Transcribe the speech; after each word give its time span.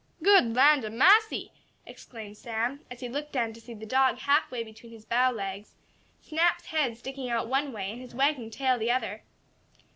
"Good 0.23 0.55
land 0.55 0.83
ob 0.83 0.93
massy!" 0.93 1.51
exclaimed 1.85 2.35
Sam, 2.35 2.83
as 2.89 3.01
he 3.01 3.07
looked 3.07 3.31
down 3.33 3.53
to 3.53 3.61
see 3.61 3.75
the 3.75 3.85
dog 3.85 4.17
half 4.17 4.49
way 4.49 4.63
between 4.63 4.91
his 4.91 5.05
bow 5.05 5.29
legs, 5.29 5.75
Snap's 6.23 6.65
head 6.65 6.97
sticking 6.97 7.29
out 7.29 7.47
one 7.47 7.71
way, 7.71 7.91
and 7.91 8.01
his 8.01 8.15
wagging 8.15 8.49
tail 8.49 8.79
the 8.79 8.89
other. 8.89 9.21